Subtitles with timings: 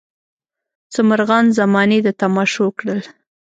[0.91, 2.99] څه مرغان زمانې د تماشو کړل.